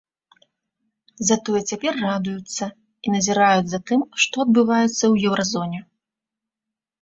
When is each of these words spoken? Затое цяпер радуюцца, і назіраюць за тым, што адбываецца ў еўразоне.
Затое 1.29 1.59
цяпер 1.73 1.93
радуюцца, 2.05 2.63
і 3.09 3.13
назіраюць 3.17 3.67
за 3.75 3.79
тым, 3.91 4.01
што 4.25 4.35
адбываецца 4.45 4.95
ў 4.95 5.15
еўразоне. 5.31 5.79